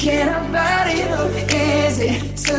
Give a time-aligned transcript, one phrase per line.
[0.00, 1.12] thinking about you.
[1.56, 2.56] Is it to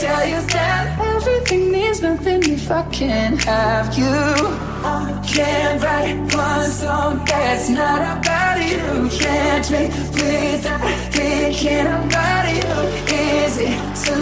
[0.00, 4.06] tell you that everything means nothing if I can't have you?
[4.06, 9.08] I can't write one song that's not about you.
[9.18, 10.80] Can't drink without
[11.12, 12.72] thinking about you.
[13.14, 14.14] Is it too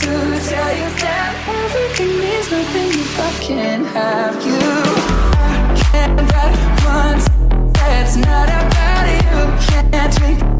[0.00, 0.10] to
[0.48, 4.60] tell you that everything means nothing if I can't have you?
[5.34, 9.38] I can't write one song that's not about you.
[9.66, 10.59] Can't drink.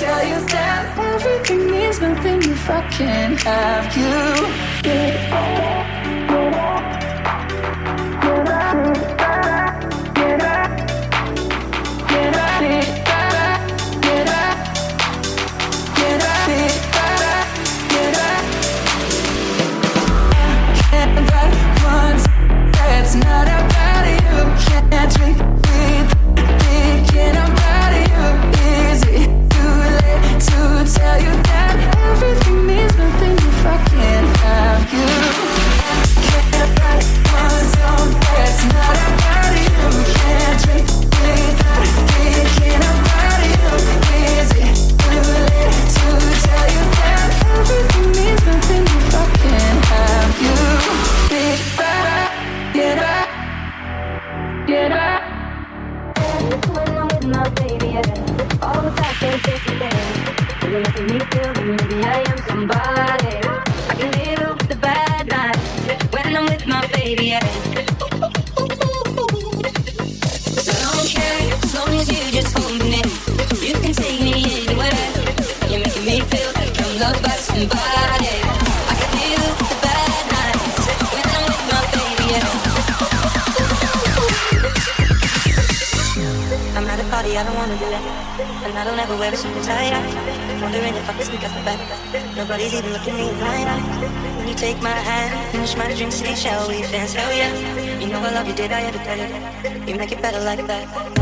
[0.00, 4.88] tell you that everything means nothing if I can't have you.
[4.88, 6.99] Yeah.
[88.80, 89.92] I don't ever wear a super tight.
[90.62, 92.34] Wondering if I can sneak out the back.
[92.34, 94.36] Nobody's even looking me in my eye.
[94.38, 97.12] When you take my hand, finish my drink, say, shall we dance?
[97.12, 98.00] Hell yeah.
[98.00, 99.86] You know I love you, did I ever tell you?
[99.86, 101.19] You make it better like that.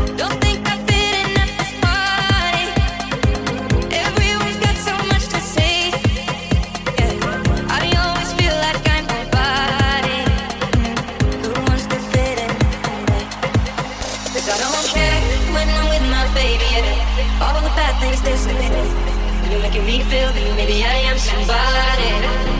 [19.69, 22.09] making me feel that maybe I am somebody.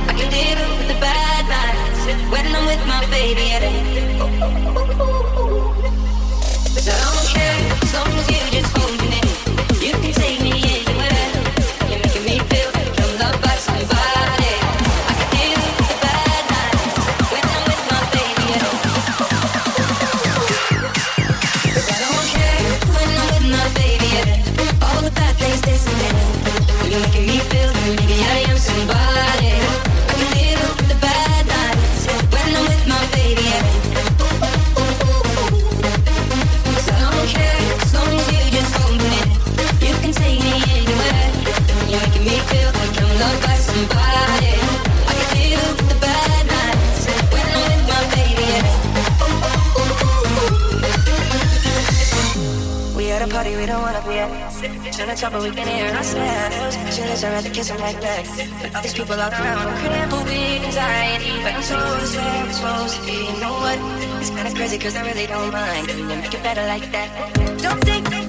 [0.07, 4.08] I can deal with the bad nights when I'm with my baby.
[55.00, 56.75] Trying to talk, but we can hear ourselves.
[56.75, 56.93] smiles.
[56.93, 58.25] She lives, I'd rather kiss her right back.
[58.62, 61.41] But all these people all around cripple with anxiety.
[61.41, 63.13] But I'm so sad, I'm supposed to be.
[63.31, 63.79] You know what?
[64.19, 65.87] It's kinda crazy, cause I really don't mind.
[65.87, 67.10] Can You make it better like that.
[67.62, 68.29] Don't think.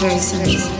[0.00, 0.77] very serious.